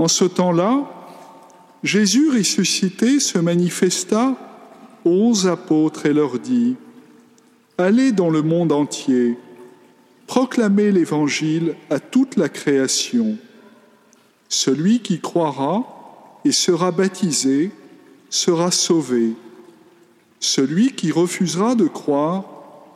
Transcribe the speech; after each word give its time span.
En 0.00 0.08
ce 0.08 0.24
temps-là, 0.24 0.90
Jésus 1.82 2.30
ressuscité 2.30 3.20
se 3.20 3.36
manifesta 3.36 4.34
aux 5.04 5.46
apôtres 5.46 6.06
et 6.06 6.14
leur 6.14 6.38
dit, 6.38 6.76
Allez 7.76 8.10
dans 8.10 8.30
le 8.30 8.40
monde 8.40 8.72
entier, 8.72 9.36
proclamez 10.26 10.90
l'Évangile 10.90 11.74
à 11.90 12.00
toute 12.00 12.36
la 12.36 12.48
création. 12.48 13.36
Celui 14.48 15.00
qui 15.00 15.20
croira 15.20 16.40
et 16.46 16.52
sera 16.52 16.92
baptisé 16.92 17.70
sera 18.30 18.70
sauvé. 18.70 19.34
Celui 20.38 20.92
qui 20.92 21.12
refusera 21.12 21.74
de 21.74 21.88
croire 21.88 22.46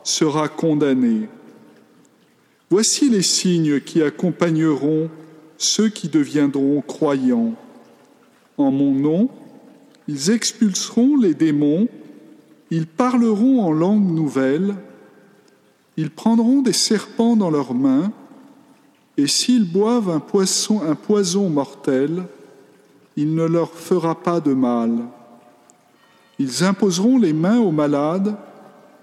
sera 0.03 0.49
condamné. 0.49 1.29
Voici 2.71 3.11
les 3.11 3.21
signes 3.21 3.79
qui 3.79 4.01
accompagneront 4.01 5.11
ceux 5.57 5.89
qui 5.89 6.09
deviendront 6.09 6.81
croyants. 6.81 7.53
En 8.57 8.71
mon 8.71 8.91
nom, 8.91 9.29
ils 10.07 10.31
expulseront 10.31 11.17
les 11.17 11.33
démons, 11.33 11.87
ils 12.71 12.87
parleront 12.87 13.61
en 13.63 13.71
langue 13.71 14.11
nouvelle, 14.11 14.75
ils 15.97 16.11
prendront 16.11 16.61
des 16.61 16.73
serpents 16.73 17.35
dans 17.35 17.49
leurs 17.49 17.73
mains, 17.73 18.11
et 19.17 19.27
s'ils 19.27 19.71
boivent 19.71 20.09
un, 20.09 20.19
poisson, 20.19 20.81
un 20.81 20.95
poison 20.95 21.49
mortel, 21.49 22.23
il 23.15 23.33
ne 23.33 23.45
leur 23.45 23.71
fera 23.71 24.21
pas 24.21 24.41
de 24.41 24.53
mal. 24.53 24.91
Ils 26.37 26.65
imposeront 26.65 27.17
les 27.17 27.31
mains 27.31 27.59
aux 27.59 27.71
malades, 27.71 28.35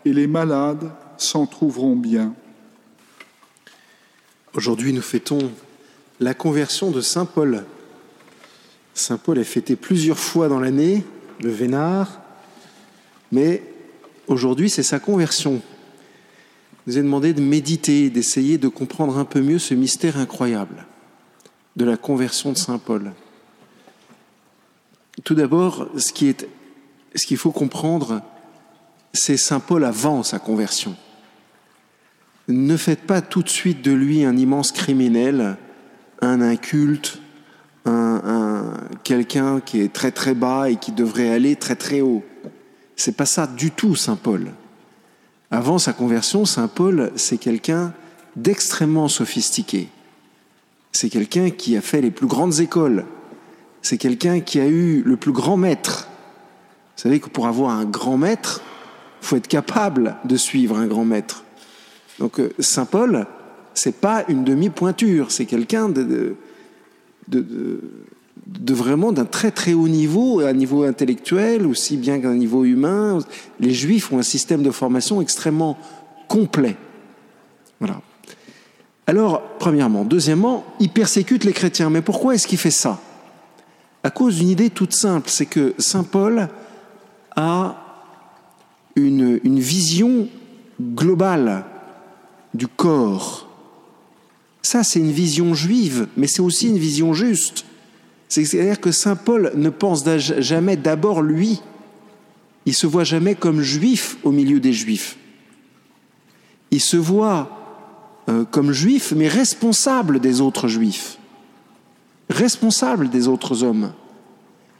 et 0.04 0.12
les 0.12 0.26
malades 0.26 0.90
s'en 1.16 1.46
trouveront 1.46 1.96
bien. 1.96 2.34
Aujourd'hui, 4.54 4.92
nous 4.92 5.02
fêtons 5.02 5.50
la 6.22 6.34
conversion 6.34 6.92
de 6.92 7.00
Saint 7.00 7.24
Paul. 7.24 7.64
Saint 8.94 9.18
Paul 9.18 9.38
est 9.38 9.44
fêté 9.44 9.74
plusieurs 9.74 10.18
fois 10.18 10.48
dans 10.48 10.60
l'année, 10.60 11.04
le 11.40 11.50
Vénard, 11.50 12.20
mais 13.32 13.62
aujourd'hui, 14.28 14.70
c'est 14.70 14.84
sa 14.84 15.00
conversion. 15.00 15.60
Je 16.86 16.92
vous 16.92 16.98
ai 16.98 17.02
demandé 17.02 17.32
de 17.32 17.40
méditer, 17.40 18.08
d'essayer 18.08 18.56
de 18.56 18.68
comprendre 18.68 19.18
un 19.18 19.24
peu 19.24 19.40
mieux 19.40 19.58
ce 19.58 19.74
mystère 19.74 20.16
incroyable 20.16 20.86
de 21.74 21.84
la 21.84 21.96
conversion 21.96 22.52
de 22.52 22.58
Saint 22.58 22.78
Paul. 22.78 23.12
Tout 25.24 25.34
d'abord, 25.34 25.88
est, 25.96 26.48
ce 27.14 27.26
qu'il 27.26 27.36
faut 27.36 27.50
comprendre, 27.50 28.22
c'est 29.12 29.36
Saint 29.36 29.60
Paul 29.60 29.84
avant 29.84 30.22
sa 30.22 30.38
conversion. 30.38 30.94
Ne 32.46 32.76
faites 32.76 33.06
pas 33.06 33.22
tout 33.22 33.42
de 33.42 33.48
suite 33.48 33.82
de 33.82 33.92
lui 33.92 34.24
un 34.24 34.36
immense 34.36 34.70
criminel, 34.70 35.56
un 36.22 36.40
inculte, 36.40 37.20
un, 37.84 38.72
quelqu'un 39.02 39.60
qui 39.60 39.80
est 39.80 39.92
très 39.92 40.12
très 40.12 40.34
bas 40.34 40.70
et 40.70 40.76
qui 40.76 40.92
devrait 40.92 41.28
aller 41.28 41.56
très 41.56 41.76
très 41.76 42.00
haut. 42.00 42.24
C'est 42.96 43.16
pas 43.16 43.26
ça 43.26 43.46
du 43.46 43.72
tout, 43.72 43.96
Saint 43.96 44.16
Paul. 44.16 44.52
Avant 45.50 45.78
sa 45.78 45.92
conversion, 45.92 46.44
Saint 46.44 46.68
Paul, 46.68 47.12
c'est 47.16 47.38
quelqu'un 47.38 47.92
d'extrêmement 48.36 49.08
sophistiqué. 49.08 49.88
C'est 50.92 51.10
quelqu'un 51.10 51.50
qui 51.50 51.76
a 51.76 51.80
fait 51.80 52.00
les 52.00 52.10
plus 52.10 52.26
grandes 52.26 52.60
écoles. 52.60 53.04
C'est 53.82 53.98
quelqu'un 53.98 54.40
qui 54.40 54.60
a 54.60 54.66
eu 54.66 55.02
le 55.02 55.16
plus 55.16 55.32
grand 55.32 55.56
maître. 55.56 56.08
Vous 56.96 57.02
savez 57.02 57.18
que 57.18 57.28
pour 57.28 57.46
avoir 57.48 57.70
un 57.70 57.84
grand 57.84 58.16
maître, 58.16 58.62
faut 59.20 59.36
être 59.36 59.48
capable 59.48 60.16
de 60.24 60.36
suivre 60.36 60.76
un 60.76 60.86
grand 60.86 61.04
maître. 61.04 61.44
Donc 62.18 62.38
euh, 62.38 62.52
Saint 62.58 62.84
Paul, 62.84 63.26
c'est 63.74 64.00
pas 64.00 64.24
une 64.28 64.44
demi-pointure, 64.44 65.30
c'est 65.30 65.46
quelqu'un 65.46 65.88
de, 65.88 66.36
vraiment 68.70 69.12
d'un 69.12 69.24
très 69.24 69.50
très 69.50 69.72
haut 69.72 69.88
niveau, 69.88 70.40
à 70.40 70.48
un 70.48 70.52
niveau 70.52 70.84
intellectuel 70.84 71.66
aussi 71.66 71.96
bien 71.96 72.20
qu'à 72.20 72.28
un 72.28 72.36
niveau 72.36 72.64
humain. 72.64 73.18
Les 73.60 73.72
Juifs 73.72 74.12
ont 74.12 74.18
un 74.18 74.22
système 74.22 74.62
de 74.62 74.70
formation 74.70 75.20
extrêmement 75.20 75.78
complet. 76.28 76.76
Voilà. 77.80 78.00
Alors, 79.06 79.42
premièrement. 79.58 80.04
Deuxièmement, 80.04 80.64
il 80.80 80.90
persécute 80.90 81.44
les 81.44 81.52
chrétiens. 81.52 81.90
Mais 81.90 82.02
pourquoi 82.02 82.34
est-ce 82.34 82.46
qu'il 82.46 82.58
fait 82.58 82.70
ça? 82.70 83.00
À 84.04 84.10
cause 84.10 84.36
d'une 84.36 84.48
idée 84.48 84.70
toute 84.70 84.92
simple, 84.92 85.28
c'est 85.28 85.46
que 85.46 85.74
Saint 85.78 86.04
Paul 86.04 86.48
a 87.36 87.76
une 88.96 89.58
vision 89.58 90.28
globale 90.80 91.64
du 92.54 92.68
corps. 92.68 93.48
Ça, 94.72 94.82
c'est 94.84 95.00
une 95.00 95.12
vision 95.12 95.52
juive, 95.52 96.06
mais 96.16 96.26
c'est 96.26 96.40
aussi 96.40 96.70
une 96.70 96.78
vision 96.78 97.12
juste. 97.12 97.66
C'est-à-dire 98.30 98.80
que 98.80 98.90
Saint 98.90 99.16
Paul 99.16 99.52
ne 99.54 99.68
pense 99.68 100.02
jamais 100.18 100.78
d'abord 100.78 101.20
lui. 101.20 101.60
Il 102.64 102.72
se 102.72 102.86
voit 102.86 103.04
jamais 103.04 103.34
comme 103.34 103.60
juif 103.60 104.16
au 104.24 104.30
milieu 104.30 104.60
des 104.60 104.72
juifs. 104.72 105.18
Il 106.70 106.80
se 106.80 106.96
voit 106.96 107.50
euh, 108.30 108.46
comme 108.46 108.72
juif, 108.72 109.12
mais 109.14 109.28
responsable 109.28 110.20
des 110.20 110.40
autres 110.40 110.68
juifs, 110.68 111.18
responsable 112.30 113.10
des 113.10 113.28
autres 113.28 113.64
hommes, 113.64 113.92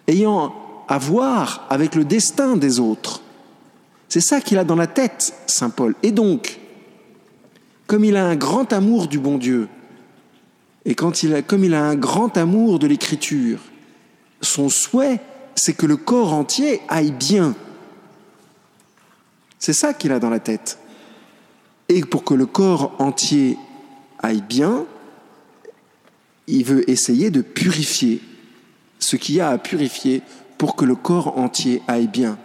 ayant 0.08 0.54
à 0.88 0.96
voir 0.96 1.66
avec 1.68 1.94
le 1.94 2.06
destin 2.06 2.56
des 2.56 2.80
autres. 2.80 3.20
C'est 4.08 4.22
ça 4.22 4.40
qu'il 4.40 4.56
a 4.56 4.64
dans 4.64 4.74
la 4.74 4.86
tête, 4.86 5.34
Saint 5.46 5.68
Paul. 5.68 5.94
Et 6.02 6.12
donc, 6.12 6.60
comme 7.86 8.06
il 8.06 8.16
a 8.16 8.24
un 8.24 8.36
grand 8.36 8.72
amour 8.72 9.06
du 9.06 9.18
bon 9.18 9.36
Dieu, 9.36 9.68
et 10.84 10.94
quand 10.94 11.22
il 11.22 11.34
a, 11.34 11.42
comme 11.42 11.64
il 11.64 11.74
a 11.74 11.84
un 11.84 11.94
grand 11.94 12.36
amour 12.36 12.78
de 12.78 12.86
l'écriture, 12.86 13.60
son 14.40 14.68
souhait, 14.68 15.20
c'est 15.54 15.74
que 15.74 15.86
le 15.86 15.96
corps 15.96 16.32
entier 16.32 16.80
aille 16.88 17.12
bien. 17.12 17.54
C'est 19.58 19.72
ça 19.72 19.94
qu'il 19.94 20.12
a 20.12 20.18
dans 20.18 20.30
la 20.30 20.40
tête. 20.40 20.78
Et 21.88 22.00
pour 22.00 22.24
que 22.24 22.34
le 22.34 22.46
corps 22.46 22.96
entier 22.98 23.56
aille 24.20 24.42
bien, 24.42 24.86
il 26.48 26.64
veut 26.64 26.88
essayer 26.90 27.30
de 27.30 27.42
purifier 27.42 28.20
ce 28.98 29.16
qu'il 29.16 29.36
y 29.36 29.40
a 29.40 29.50
à 29.50 29.58
purifier 29.58 30.22
pour 30.58 30.74
que 30.74 30.84
le 30.84 30.96
corps 30.96 31.38
entier 31.38 31.82
aille 31.86 32.08
bien. 32.08 32.38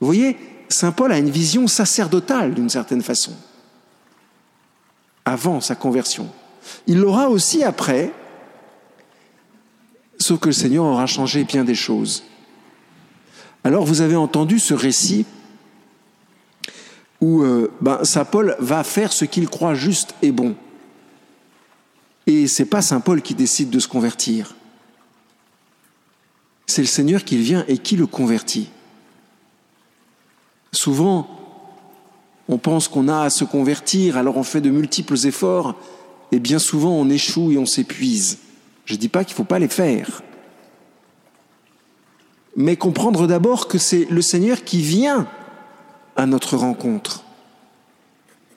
Vous 0.00 0.06
voyez, 0.06 0.36
Saint 0.68 0.92
Paul 0.92 1.12
a 1.12 1.18
une 1.18 1.30
vision 1.30 1.68
sacerdotale 1.68 2.54
d'une 2.54 2.68
certaine 2.68 3.02
façon, 3.02 3.32
avant 5.24 5.60
sa 5.60 5.76
conversion. 5.76 6.28
Il 6.86 6.98
l'aura 6.98 7.28
aussi 7.28 7.62
après, 7.62 8.12
sauf 10.18 10.40
que 10.40 10.48
le 10.48 10.52
Seigneur 10.52 10.84
aura 10.84 11.06
changé 11.06 11.44
bien 11.44 11.64
des 11.64 11.74
choses. 11.74 12.24
Alors 13.64 13.84
vous 13.84 14.00
avez 14.00 14.16
entendu 14.16 14.58
ce 14.58 14.74
récit 14.74 15.24
où 17.20 17.42
euh, 17.42 17.70
ben, 17.80 18.02
Saint 18.04 18.24
Paul 18.24 18.56
va 18.58 18.82
faire 18.82 19.12
ce 19.12 19.24
qu'il 19.24 19.48
croit 19.48 19.74
juste 19.74 20.14
et 20.22 20.32
bon. 20.32 20.56
Et 22.26 22.48
c'est 22.48 22.64
pas 22.64 22.82
Saint 22.82 23.00
Paul 23.00 23.22
qui 23.22 23.34
décide 23.34 23.70
de 23.70 23.78
se 23.78 23.88
convertir. 23.88 24.56
C'est 26.66 26.82
le 26.82 26.88
Seigneur 26.88 27.24
qui 27.24 27.36
vient 27.36 27.64
et 27.68 27.78
qui 27.78 27.96
le 27.96 28.06
convertit. 28.06 28.70
Souvent, 30.72 31.28
on 32.48 32.58
pense 32.58 32.88
qu'on 32.88 33.08
a 33.08 33.22
à 33.22 33.30
se 33.30 33.44
convertir, 33.44 34.16
alors 34.16 34.36
on 34.36 34.42
fait 34.42 34.60
de 34.60 34.70
multiples 34.70 35.26
efforts, 35.26 35.76
et 36.32 36.40
bien 36.40 36.58
souvent 36.58 36.92
on 36.92 37.08
échoue 37.08 37.52
et 37.52 37.58
on 37.58 37.66
s'épuise. 37.66 38.38
Je 38.84 38.94
ne 38.94 38.98
dis 38.98 39.08
pas 39.08 39.24
qu'il 39.24 39.34
ne 39.34 39.36
faut 39.36 39.44
pas 39.44 39.58
les 39.58 39.68
faire. 39.68 40.22
Mais 42.56 42.76
comprendre 42.76 43.26
d'abord 43.26 43.68
que 43.68 43.78
c'est 43.78 44.06
le 44.10 44.22
Seigneur 44.22 44.64
qui 44.64 44.82
vient 44.82 45.28
à 46.16 46.26
notre 46.26 46.56
rencontre. 46.56 47.24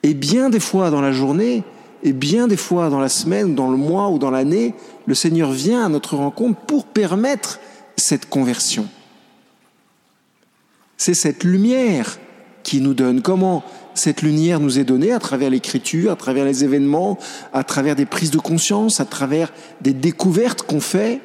Et 0.02 0.14
bien 0.14 0.50
des 0.50 0.60
fois 0.60 0.90
dans 0.90 1.00
la 1.00 1.12
journée, 1.12 1.62
et 2.02 2.12
bien 2.12 2.46
des 2.48 2.56
fois 2.56 2.90
dans 2.90 3.00
la 3.00 3.08
semaine, 3.08 3.54
dans 3.54 3.70
le 3.70 3.76
mois 3.76 4.10
ou 4.10 4.18
dans 4.18 4.30
l'année, 4.30 4.74
le 5.06 5.14
Seigneur 5.14 5.50
vient 5.50 5.84
à 5.84 5.88
notre 5.88 6.16
rencontre 6.16 6.60
pour 6.60 6.86
permettre 6.86 7.60
cette 7.96 8.28
conversion. 8.28 8.88
C'est 10.96 11.14
cette 11.14 11.44
lumière 11.44 12.18
qui 12.66 12.80
nous 12.80 12.94
donne. 12.94 13.22
Comment 13.22 13.62
cette 13.94 14.22
lumière 14.22 14.58
nous 14.58 14.80
est 14.80 14.84
donnée 14.84 15.12
à 15.12 15.20
travers 15.20 15.50
l'écriture, 15.50 16.10
à 16.10 16.16
travers 16.16 16.44
les 16.44 16.64
événements, 16.64 17.16
à 17.52 17.62
travers 17.62 17.94
des 17.94 18.06
prises 18.06 18.32
de 18.32 18.38
conscience, 18.38 18.98
à 18.98 19.04
travers 19.04 19.52
des 19.82 19.92
découvertes 19.92 20.62
qu'on 20.62 20.80
fait 20.80 21.20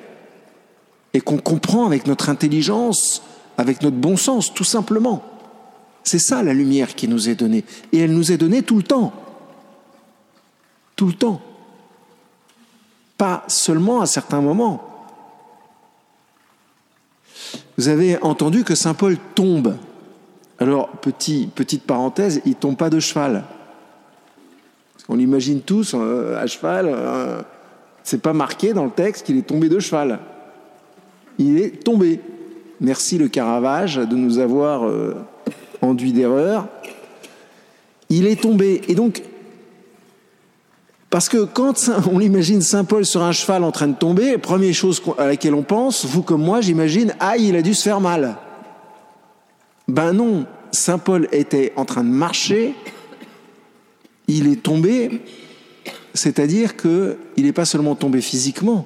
et 1.15 1.19
qu'on 1.19 1.39
comprend 1.39 1.87
avec 1.87 2.05
notre 2.05 2.29
intelligence, 2.29 3.23
avec 3.57 3.81
notre 3.81 3.97
bon 3.97 4.17
sens, 4.17 4.53
tout 4.53 4.63
simplement. 4.63 5.23
C'est 6.03 6.19
ça 6.19 6.43
la 6.43 6.53
lumière 6.53 6.93
qui 6.93 7.07
nous 7.07 7.27
est 7.27 7.33
donnée. 7.33 7.65
Et 7.91 7.97
elle 7.97 8.13
nous 8.13 8.31
est 8.31 8.37
donnée 8.37 8.61
tout 8.61 8.77
le 8.77 8.83
temps. 8.83 9.11
Tout 10.95 11.07
le 11.07 11.13
temps. 11.13 11.41
Pas 13.17 13.43
seulement 13.47 14.01
à 14.01 14.05
certains 14.05 14.41
moments. 14.41 15.07
Vous 17.79 17.87
avez 17.87 18.21
entendu 18.21 18.63
que 18.63 18.75
Saint 18.75 18.93
Paul 18.93 19.17
tombe 19.33 19.75
alors, 20.61 20.89
petite 20.89 21.83
parenthèse, 21.83 22.39
il 22.45 22.53
tombe 22.53 22.77
pas 22.77 22.91
de 22.91 22.99
cheval. 22.99 23.45
On 25.09 25.15
l'imagine 25.15 25.61
tous 25.61 25.95
euh, 25.95 26.39
à 26.39 26.45
cheval, 26.45 26.85
euh, 26.87 27.41
C'est 28.03 28.21
pas 28.21 28.33
marqué 28.33 28.71
dans 28.71 28.85
le 28.85 28.91
texte 28.91 29.25
qu'il 29.25 29.37
est 29.37 29.47
tombé 29.47 29.69
de 29.69 29.79
cheval. 29.79 30.19
Il 31.39 31.59
est 31.59 31.83
tombé. 31.83 32.19
Merci 32.79 33.17
le 33.17 33.27
Caravage 33.27 33.95
de 33.95 34.15
nous 34.15 34.37
avoir 34.37 34.87
euh, 34.87 35.15
enduit 35.81 36.13
d'erreur. 36.13 36.67
Il 38.09 38.27
est 38.27 38.39
tombé. 38.39 38.83
Et 38.87 38.93
donc, 38.93 39.23
parce 41.09 41.27
que 41.27 41.43
quand 41.43 41.89
on 42.13 42.19
imagine 42.19 42.61
Saint 42.61 42.83
Paul 42.83 43.03
sur 43.03 43.23
un 43.23 43.31
cheval 43.31 43.63
en 43.63 43.71
train 43.71 43.87
de 43.87 43.97
tomber, 43.97 44.37
première 44.37 44.75
chose 44.75 45.01
à 45.17 45.25
laquelle 45.25 45.55
on 45.55 45.63
pense, 45.63 46.05
vous 46.05 46.21
comme 46.21 46.43
moi, 46.43 46.61
j'imagine, 46.61 47.15
ah, 47.19 47.35
il 47.35 47.55
a 47.55 47.63
dû 47.63 47.73
se 47.73 47.81
faire 47.81 47.99
mal. 47.99 48.37
Ben 49.87 50.13
non, 50.13 50.45
Saint 50.71 50.99
Paul 50.99 51.27
était 51.31 51.73
en 51.75 51.85
train 51.85 52.03
de 52.03 52.09
marcher, 52.09 52.75
il 54.27 54.47
est 54.47 54.61
tombé, 54.61 55.21
c'est-à-dire 56.13 56.77
qu'il 56.77 57.17
n'est 57.37 57.53
pas 57.53 57.65
seulement 57.65 57.95
tombé 57.95 58.21
physiquement, 58.21 58.85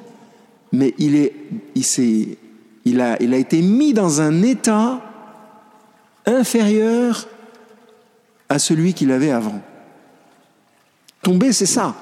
mais 0.71 0.93
il, 0.97 1.15
est, 1.15 1.33
il, 1.75 2.37
il, 2.85 3.01
a, 3.01 3.21
il 3.21 3.33
a 3.33 3.37
été 3.37 3.61
mis 3.61 3.93
dans 3.93 4.21
un 4.21 4.41
état 4.41 5.01
inférieur 6.25 7.27
à 8.49 8.59
celui 8.59 8.93
qu'il 8.93 9.11
avait 9.11 9.31
avant. 9.31 9.61
Tomber, 11.21 11.53
c'est 11.53 11.65
ça. 11.65 11.95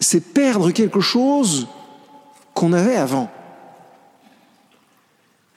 C'est 0.00 0.32
perdre 0.32 0.70
quelque 0.70 1.00
chose 1.00 1.66
qu'on 2.54 2.72
avait 2.72 2.96
avant. 2.96 3.30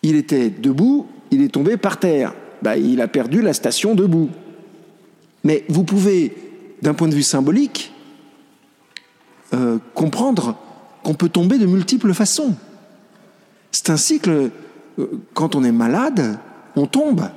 Il 0.03 0.15
était 0.15 0.50
debout, 0.50 1.07
il 1.30 1.44
est 1.44 1.50
tombé 1.50 1.77
par 1.77 1.98
terre. 1.98 2.33
Bah, 2.62 2.78
il 2.78 3.02
a 3.02 3.08
perdu 3.08 3.42
la 3.42 3.54
station 3.54 3.96
debout. 3.96 4.30
Mais 5.44 5.66
vous 5.69 5.84
pouvez, 5.84 6.36
d'un 6.81 6.94
point 6.94 7.08
de 7.08 7.16
vue 7.16 7.24
symbolique, 7.24 7.94
euh, 9.54 9.80
comprendre 9.94 10.56
qu'on 11.04 11.13
peut 11.13 11.30
tomber 11.30 11.58
de 11.58 11.66
multiples 11.66 12.13
façons. 12.13 12.56
C'est 13.72 13.90
un 13.90 13.98
cycle, 13.98 14.52
euh, 15.00 15.08
quand 15.34 15.56
on 15.56 15.63
est 15.63 15.72
malade, 15.72 16.38
on 16.75 16.86
tombe. 16.86 17.30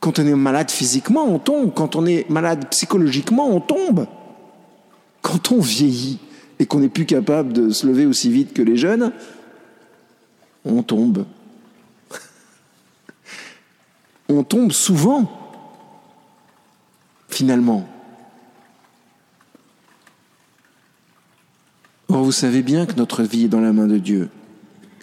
Quand 0.00 0.18
on 0.18 0.26
est 0.26 0.34
malade 0.34 0.70
physiquement, 0.70 1.24
on 1.24 1.38
tombe. 1.38 1.72
Quand 1.74 1.96
on 1.96 2.06
est 2.06 2.28
malade 2.30 2.66
psychologiquement, 2.70 3.48
on 3.48 3.60
tombe. 3.60 4.06
Quand 5.22 5.50
on 5.50 5.60
vieillit 5.60 6.18
et 6.58 6.66
qu'on 6.66 6.80
n'est 6.80 6.88
plus 6.88 7.06
capable 7.06 7.52
de 7.52 7.70
se 7.70 7.86
lever 7.86 8.06
aussi 8.06 8.30
vite 8.30 8.52
que 8.52 8.62
les 8.62 8.76
jeunes, 8.76 9.12
on 10.64 10.82
tombe. 10.82 11.24
On 14.28 14.42
tombe 14.42 14.72
souvent, 14.72 15.30
finalement. 17.28 17.86
Or, 22.08 22.24
vous 22.24 22.32
savez 22.32 22.62
bien 22.62 22.86
que 22.86 22.94
notre 22.94 23.22
vie 23.22 23.44
est 23.44 23.48
dans 23.48 23.60
la 23.60 23.72
main 23.72 23.86
de 23.86 23.98
Dieu. 23.98 24.30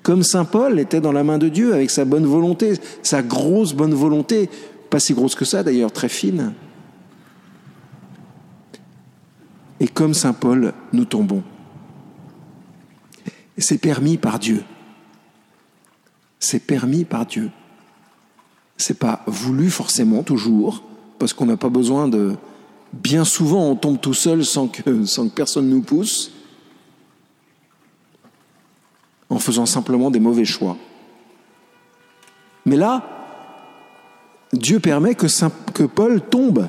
Comme 0.04 0.24
Saint 0.24 0.46
Paul 0.46 0.80
était 0.80 1.02
dans 1.02 1.12
la 1.12 1.24
main 1.24 1.38
de 1.38 1.50
Dieu 1.50 1.74
avec 1.74 1.92
sa 1.92 2.06
bonne 2.06 2.26
volonté, 2.26 2.74
sa 3.04 3.22
grosse 3.22 3.74
bonne 3.74 3.94
volonté, 3.94 4.50
pas 4.90 5.00
si 5.00 5.14
grosse 5.14 5.36
que 5.36 5.46
ça 5.46 5.62
d'ailleurs, 5.64 5.92
très 5.92 6.10
fine. 6.10 6.54
Et 9.80 9.88
comme 9.88 10.14
Saint 10.14 10.34
Paul, 10.34 10.74
nous 10.94 11.06
tombons. 11.06 11.44
C'est 13.58 13.78
permis 13.78 14.18
par 14.18 14.40
Dieu. 14.40 14.64
C'est 16.40 16.60
permis 16.60 17.04
par 17.04 17.26
Dieu. 17.26 17.52
C'est 18.82 18.98
pas 18.98 19.22
voulu 19.28 19.70
forcément 19.70 20.24
toujours, 20.24 20.84
parce 21.20 21.34
qu'on 21.34 21.46
n'a 21.46 21.58
pas 21.58 21.70
besoin 21.70 22.08
de. 22.08 22.36
Bien 22.94 23.24
souvent, 23.24 23.70
on 23.70 23.76
tombe 23.76 24.02
tout 24.02 24.14
seul 24.14 24.44
sans 24.44 24.68
que, 24.68 25.06
sans 25.06 25.30
que 25.30 25.34
personne 25.34 25.70
nous 25.70 25.82
pousse 25.82 26.32
en 29.30 29.40
faisant 29.40 29.66
simplement 29.66 30.12
des 30.12 30.20
mauvais 30.20 30.44
choix. 30.44 30.76
Mais 32.66 32.76
là, 32.76 33.04
Dieu 34.52 34.80
permet 34.80 35.16
que, 35.16 35.28
que 35.72 35.84
Paul 35.84 36.20
tombe 36.20 36.68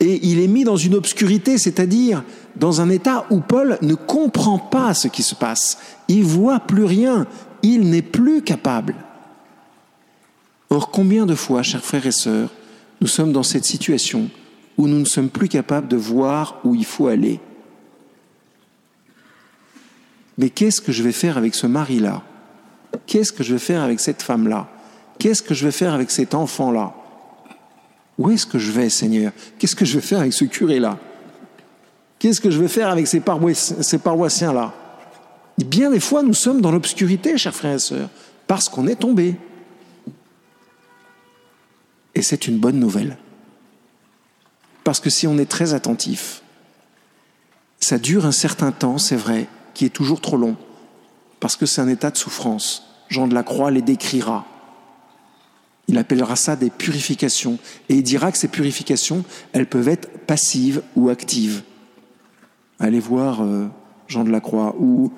et 0.00 0.20
il 0.28 0.38
est 0.38 0.46
mis 0.46 0.62
dans 0.62 0.76
une 0.76 0.94
obscurité, 0.94 1.58
c'est-à-dire 1.58 2.22
dans 2.54 2.80
un 2.80 2.88
état 2.88 3.26
où 3.30 3.40
Paul 3.40 3.78
ne 3.82 3.94
comprend 3.94 4.58
pas 4.58 4.94
ce 4.94 5.08
qui 5.08 5.24
se 5.24 5.34
passe. 5.34 5.78
Il 6.06 6.22
voit 6.22 6.60
plus 6.60 6.84
rien, 6.84 7.26
il 7.62 7.90
n'est 7.90 8.02
plus 8.02 8.42
capable. 8.42 8.94
Or, 10.70 10.90
combien 10.90 11.26
de 11.26 11.34
fois, 11.34 11.62
chers 11.62 11.84
frères 11.84 12.06
et 12.06 12.12
sœurs, 12.12 12.50
nous 13.00 13.06
sommes 13.06 13.32
dans 13.32 13.42
cette 13.42 13.64
situation 13.64 14.28
où 14.76 14.86
nous 14.86 14.98
ne 14.98 15.04
sommes 15.04 15.30
plus 15.30 15.48
capables 15.48 15.88
de 15.88 15.96
voir 15.96 16.60
où 16.64 16.74
il 16.74 16.84
faut 16.84 17.08
aller? 17.08 17.40
Mais 20.36 20.50
qu'est-ce 20.50 20.80
que 20.80 20.92
je 20.92 21.02
vais 21.02 21.12
faire 21.12 21.36
avec 21.36 21.54
ce 21.54 21.66
mari-là? 21.66 22.22
Qu'est-ce 23.06 23.32
que 23.32 23.42
je 23.42 23.54
vais 23.54 23.58
faire 23.58 23.82
avec 23.82 23.98
cette 23.98 24.22
femme-là? 24.22 24.68
Qu'est-ce 25.18 25.42
que 25.42 25.54
je 25.54 25.64
vais 25.64 25.72
faire 25.72 25.94
avec 25.94 26.10
cet 26.10 26.34
enfant-là? 26.34 26.94
Où 28.18 28.30
est-ce 28.30 28.46
que 28.46 28.58
je 28.58 28.70
vais, 28.70 28.88
Seigneur? 28.88 29.32
Qu'est-ce 29.58 29.76
que 29.76 29.84
je 29.84 29.94
vais 29.94 30.06
faire 30.06 30.20
avec 30.20 30.32
ce 30.32 30.44
curé-là? 30.44 30.98
Qu'est-ce 32.18 32.40
que 32.40 32.50
je 32.50 32.60
vais 32.60 32.68
faire 32.68 32.88
avec 32.88 33.06
ces, 33.06 33.20
paroissiens-là? 33.20 34.74
Bien 35.58 35.90
des 35.90 36.00
fois, 36.00 36.22
nous 36.22 36.34
sommes 36.34 36.60
dans 36.60 36.70
l'obscurité, 36.70 37.36
chers 37.36 37.54
frères 37.54 37.74
et 37.74 37.78
sœurs, 37.78 38.08
parce 38.46 38.68
qu'on 38.68 38.86
est 38.86 38.96
tombé. 38.96 39.36
Et 42.14 42.22
c'est 42.22 42.48
une 42.48 42.58
bonne 42.58 42.78
nouvelle. 42.78 43.16
Parce 44.84 45.00
que 45.00 45.10
si 45.10 45.26
on 45.26 45.38
est 45.38 45.50
très 45.50 45.74
attentif, 45.74 46.42
ça 47.80 47.98
dure 47.98 48.26
un 48.26 48.32
certain 48.32 48.72
temps, 48.72 48.98
c'est 48.98 49.16
vrai, 49.16 49.46
qui 49.74 49.84
est 49.84 49.90
toujours 49.90 50.20
trop 50.20 50.36
long, 50.36 50.56
parce 51.40 51.56
que 51.56 51.66
c'est 51.66 51.80
un 51.80 51.88
état 51.88 52.10
de 52.10 52.16
souffrance. 52.16 52.84
Jean 53.08 53.28
de 53.28 53.34
la 53.34 53.42
Croix 53.42 53.70
les 53.70 53.82
décrira. 53.82 54.46
Il 55.86 55.96
appellera 55.96 56.36
ça 56.36 56.56
des 56.56 56.70
purifications, 56.70 57.58
et 57.88 57.94
il 57.94 58.02
dira 58.02 58.32
que 58.32 58.38
ces 58.38 58.48
purifications, 58.48 59.24
elles 59.52 59.68
peuvent 59.68 59.88
être 59.88 60.26
passives 60.26 60.82
ou 60.96 61.08
actives. 61.08 61.62
Allez 62.78 63.00
voir 63.00 63.42
euh, 63.42 63.68
Jean 64.06 64.24
de 64.24 64.30
la 64.30 64.40
Croix 64.40 64.74
ou 64.78 65.12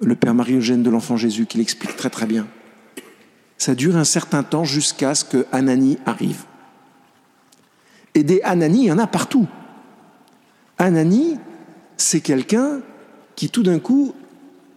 le 0.00 0.14
Père 0.16 0.34
Marie-Eugène 0.34 0.82
de 0.82 0.90
l'Enfant 0.90 1.16
Jésus 1.16 1.46
qui 1.46 1.58
l'explique 1.58 1.96
très 1.96 2.10
très 2.10 2.26
bien. 2.26 2.46
Ça 3.64 3.74
dure 3.74 3.96
un 3.96 4.04
certain 4.04 4.42
temps 4.42 4.64
jusqu'à 4.64 5.14
ce 5.14 5.24
que 5.24 5.46
Anani 5.50 5.96
arrive. 6.04 6.44
Et 8.14 8.22
des 8.22 8.42
Anani, 8.42 8.80
il 8.80 8.84
y 8.88 8.92
en 8.92 8.98
a 8.98 9.06
partout. 9.06 9.46
Anani, 10.76 11.38
c'est 11.96 12.20
quelqu'un 12.20 12.82
qui 13.36 13.48
tout 13.48 13.62
d'un 13.62 13.78
coup, 13.78 14.14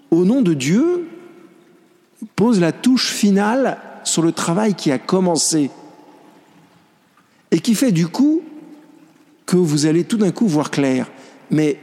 au 0.10 0.24
nom 0.24 0.42
de 0.42 0.54
Dieu, 0.54 1.06
pose 2.38 2.62
la 2.62 2.72
touche 2.72 3.12
finale 3.12 3.78
sur 4.06 4.22
le 4.22 4.32
travail 4.32 4.74
qui 4.74 4.90
a 4.90 5.00
commencé 5.00 5.70
et 7.52 7.60
qui 7.60 7.76
fait 7.76 7.92
du 7.92 8.08
coup 8.08 8.42
que 9.46 9.58
vous 9.58 9.86
allez 9.86 10.06
tout 10.06 10.18
d'un 10.18 10.32
coup 10.32 10.48
voir 10.48 10.72
clair. 10.72 11.12
Mais 11.52 11.78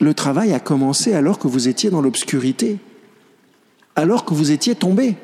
le 0.00 0.14
travail 0.14 0.54
a 0.54 0.60
commencé 0.60 1.12
alors 1.12 1.38
que 1.38 1.46
vous 1.46 1.68
étiez 1.68 1.90
dans 1.90 2.00
l'obscurité, 2.00 2.78
alors 3.96 4.24
que 4.24 4.34
vous 4.34 4.50
étiez 4.50 4.74
tombé. 4.74 5.16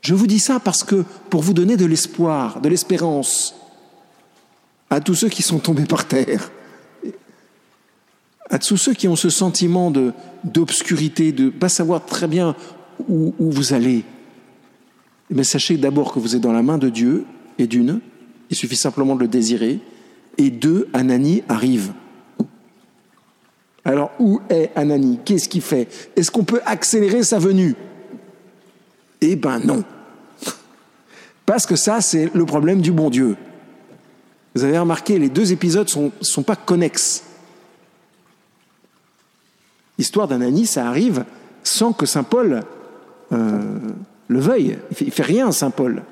Je 0.00 0.14
vous 0.14 0.26
dis 0.26 0.38
ça 0.38 0.60
parce 0.60 0.84
que 0.84 1.04
pour 1.30 1.42
vous 1.42 1.54
donner 1.54 1.76
de 1.76 1.84
l'espoir, 1.84 2.60
de 2.60 2.68
l'espérance, 2.68 3.54
à 4.90 5.00
tous 5.00 5.14
ceux 5.14 5.28
qui 5.28 5.42
sont 5.42 5.58
tombés 5.58 5.84
par 5.84 6.06
terre, 6.06 6.50
à 8.50 8.58
tous 8.58 8.76
ceux 8.76 8.94
qui 8.94 9.08
ont 9.08 9.16
ce 9.16 9.28
sentiment 9.28 9.92
d'obscurité, 10.44 11.32
de 11.32 11.44
ne 11.44 11.50
pas 11.50 11.68
savoir 11.68 12.06
très 12.06 12.26
bien 12.26 12.56
où, 13.08 13.34
vous 13.38 13.72
allez. 13.74 14.04
Mais 15.30 15.44
sachez 15.44 15.76
d'abord 15.76 16.12
que 16.12 16.18
vous 16.18 16.34
êtes 16.34 16.40
dans 16.40 16.52
la 16.52 16.62
main 16.62 16.78
de 16.78 16.88
Dieu, 16.88 17.24
et 17.58 17.66
d'une, 17.66 18.00
il 18.50 18.56
suffit 18.56 18.76
simplement 18.76 19.14
de 19.14 19.20
le 19.20 19.28
désirer, 19.28 19.80
et 20.38 20.50
deux, 20.50 20.88
Anani 20.94 21.42
arrive. 21.48 21.92
Alors 23.84 24.10
où 24.18 24.40
est 24.50 24.70
Anani? 24.74 25.20
Qu'est-ce 25.24 25.48
qu'il 25.48 25.62
fait? 25.62 25.88
Est-ce 26.16 26.30
qu'on 26.30 26.44
peut 26.44 26.60
accélérer 26.66 27.22
sa 27.22 27.38
venue? 27.38 27.74
Eh 29.20 29.36
ben 29.36 29.58
non. 29.60 29.84
Parce 31.46 31.66
que 31.66 31.76
ça, 31.76 32.00
c'est 32.00 32.30
le 32.34 32.44
problème 32.44 32.80
du 32.80 32.92
bon 32.92 33.08
Dieu. 33.10 33.36
Vous 34.54 34.64
avez 34.64 34.78
remarqué, 34.78 35.18
les 35.18 35.28
deux 35.28 35.52
épisodes 35.52 35.88
ne 35.96 36.10
sont, 36.20 36.42
pas 36.42 36.56
connexes. 36.56 37.24
L'histoire 39.96 40.28
d'Anani, 40.28 40.66
ça 40.66 40.86
arrive 40.86 41.24
sans 41.62 41.92
que 41.92 42.06
Saint 42.06 42.22
Paul 42.22 42.62
euh, 43.32 43.78
le 44.28 44.40
veuille. 44.40 44.78
Il 44.90 44.96
fait, 44.96 45.10
fait 45.10 45.22
rien, 45.22 45.52
Saint 45.52 45.70
Paul. 45.70 46.02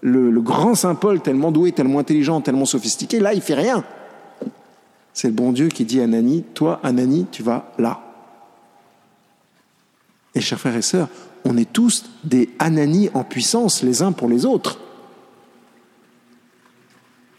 Le, 0.00 0.30
le, 0.30 0.40
grand 0.40 0.74
Saint 0.74 0.94
Paul, 0.94 1.20
tellement 1.20 1.52
doué, 1.52 1.72
tellement 1.72 2.00
intelligent, 2.00 2.40
tellement 2.40 2.66
sophistiqué, 2.66 3.20
là, 3.20 3.34
il 3.34 3.40
fait 3.40 3.54
rien. 3.54 3.84
C'est 5.16 5.28
le 5.28 5.32
bon 5.32 5.50
Dieu 5.50 5.68
qui 5.68 5.86
dit 5.86 6.02
à 6.02 6.04
Anani, 6.04 6.44
toi, 6.52 6.78
Anani, 6.82 7.24
tu 7.32 7.42
vas 7.42 7.72
là. 7.78 8.02
Et 10.34 10.42
chers 10.42 10.60
frères 10.60 10.76
et 10.76 10.82
sœurs, 10.82 11.08
on 11.46 11.56
est 11.56 11.72
tous 11.72 12.04
des 12.22 12.50
Anani 12.58 13.08
en 13.14 13.24
puissance 13.24 13.82
les 13.82 14.02
uns 14.02 14.12
pour 14.12 14.28
les 14.28 14.44
autres. 14.44 14.78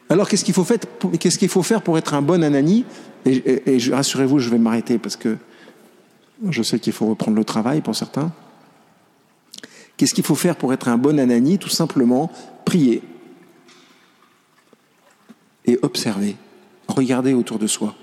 Alors 0.09 0.27
qu'est-ce 0.27 0.43
qu'il 0.43 0.55
faut, 0.55 0.63
faire 0.63 0.79
pour- 1.83 1.97
être 1.99 2.15
un 2.15 2.23
bon 2.23 2.43
Anani? 2.43 2.83
Et, 3.27 3.77
rassurez-vous, 3.91 4.39
je 4.39 4.49
vais 4.49 4.57
m'arrêter 4.57 4.97
parce 4.97 5.15
que 5.15 5.37
je 6.49 6.63
sais 6.63 6.79
qu'il 6.79 6.93
faut 6.93 7.05
reprendre 7.05 7.37
le 7.37 7.45
travail 7.45 7.81
pour 7.81 7.95
certains. 7.95 8.31
Qu'est-ce 9.97 10.15
qu'il 10.15 10.25
faut 10.25 10.33
faire 10.33 10.55
pour 10.55 10.73
être 10.73 10.87
un 10.87 10.97
bon 10.97 11.19
Anani? 11.19 11.59
Tout 11.59 11.69
simplement 11.69 12.31
prier 12.65 13.03
et 15.67 15.77
observer, 15.83 16.37
regarder 16.97 17.33
autour 17.33 17.59
de 17.59 17.67
soi, 17.67 17.95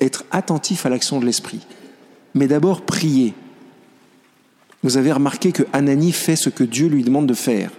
être 0.00 0.24
attentif 0.30 0.84
à 0.86 0.88
l'action 0.88 1.20
de 1.20 1.26
l'esprit. 1.26 1.60
Mais 2.34 2.48
d'abord 2.48 2.82
prier. 2.82 3.34
Vous 4.82 4.96
avez 4.96 5.12
remarqué 5.12 5.52
que 5.52 5.62
Anani 5.72 6.12
fait 6.12 6.36
ce 6.36 6.48
que 6.50 6.64
Dieu 6.64 6.88
lui 6.88 7.04
demande 7.04 7.26
de 7.26 7.34
faire. 7.34 7.70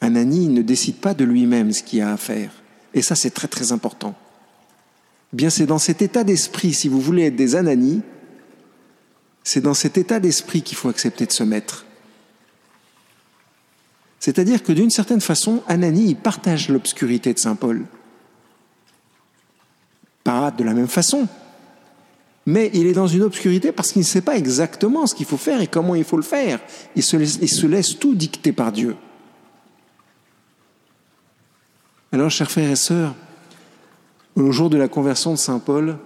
Anani 0.00 0.48
ne 0.48 0.62
décide 0.62 0.96
pas 0.96 1.14
de 1.14 1.24
lui-même 1.24 1.72
ce 1.72 1.82
qu'il 1.82 2.02
a 2.02 2.12
à 2.12 2.16
faire. 2.16 2.50
Et 2.92 3.02
ça, 3.02 3.14
c'est 3.14 3.30
très 3.30 3.48
très 3.48 3.72
important. 3.72 4.14
Bien, 5.32 5.48
c'est 5.48 5.66
dans 5.66 5.78
cet 5.78 6.02
état 6.02 6.24
d'esprit, 6.24 6.74
si 6.74 6.88
vous 6.88 7.00
voulez 7.00 7.26
être 7.26 7.36
des 7.36 7.56
Anani, 7.56 8.02
c'est 9.44 9.62
dans 9.62 9.74
cet 9.74 9.96
état 9.96 10.20
d'esprit 10.20 10.62
qu'il 10.62 10.76
faut 10.76 10.88
accepter 10.88 11.24
de 11.24 11.32
se 11.32 11.42
mettre. 11.42 11.86
C'est-à-dire 14.20 14.62
que 14.62 14.72
d'une 14.72 14.90
certaine 14.90 15.20
façon, 15.20 15.62
Anani, 15.66 16.14
partage 16.14 16.68
l'obscurité 16.68 17.32
de 17.32 17.38
Saint 17.38 17.56
Paul. 17.56 17.84
Pas 20.24 20.50
de 20.50 20.62
la 20.62 20.72
même 20.72 20.88
façon, 20.88 21.28
mais 22.44 22.70
il 22.74 22.86
est 22.86 22.92
dans 22.92 23.06
une 23.06 23.22
obscurité 23.22 23.70
parce 23.72 23.92
qu'il 23.92 24.00
ne 24.00 24.06
sait 24.06 24.20
pas 24.20 24.36
exactement 24.36 25.06
ce 25.06 25.14
qu'il 25.14 25.26
faut 25.26 25.36
faire 25.36 25.60
et 25.60 25.66
comment 25.66 25.94
il 25.94 26.04
faut 26.04 26.16
le 26.16 26.22
faire. 26.22 26.60
Il 26.96 27.02
se 27.02 27.66
laisse, 27.66 27.98
tout 27.98 28.14
dicter 28.14 28.52
par 28.52 28.72
Dieu. 28.72 28.96
Alors, 32.10 32.30
chers 32.30 32.50
frères 32.50 32.70
et 32.70 32.76
sœurs, 32.76 33.14
au 34.34 34.50
jour 34.50 34.70
de 34.70 34.76
la 34.76 34.88
conversion 34.88 35.32
de 35.32 35.38
Saint 35.38 35.60
Paul, 35.60 35.98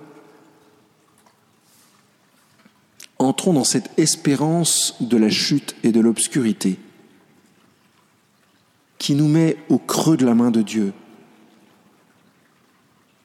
entrons 3.18 3.54
dans 3.54 3.64
cette 3.64 3.90
espérance 3.99 4.94
de 5.00 5.16
la 5.16 5.30
chute 5.30 5.75
et 5.82 5.90
de 5.90 6.00
l'obscurité 6.00 6.78
qui 8.99 9.14
nous 9.14 9.28
met 9.28 9.56
au 9.68 9.78
creux 9.78 10.16
de 10.16 10.26
la 10.26 10.35
main 10.35 10.50
de 10.50 10.62
Dieu. 10.62 10.92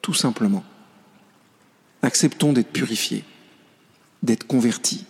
Tout 0.00 0.14
simplement. 0.14 0.64
Acceptons 2.02 2.52
d'être 2.52 2.72
purifiés, 2.72 3.24
d'être 4.22 4.46
convertis. 4.46 5.04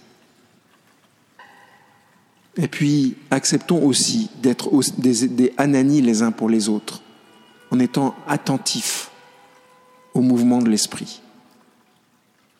Et 2.56 2.68
puis, 2.68 3.16
acceptons 3.30 3.82
aussi 3.82 4.28
d'être 4.42 4.70
des, 4.98 5.28
des 5.28 5.54
ananis 5.56 6.02
les 6.02 6.22
uns 6.22 6.32
pour 6.32 6.50
les 6.50 6.68
autres, 6.68 7.02
en 7.70 7.78
étant 7.78 8.14
attentifs 8.28 9.10
au 10.12 10.20
mouvement 10.20 10.60
de 10.60 10.68
l'esprit. 10.68 11.22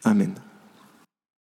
Amen. 0.05 0.33